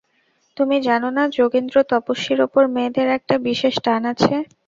তুমি 0.57 0.75
জান 0.83 1.03
না 1.11 1.23
যোগেন্দ্র, 1.37 1.75
তপস্বীর 1.89 2.39
উপর 2.47 2.63
মেয়েদের 2.75 3.07
একটা 3.17 3.35
বিশেষ 3.47 3.73
টান 3.85 4.01
আছে। 4.11 4.35